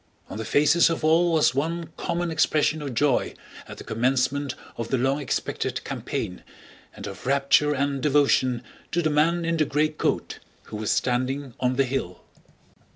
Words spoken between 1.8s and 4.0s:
common expression of joy at the